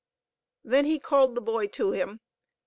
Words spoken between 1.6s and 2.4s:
to him.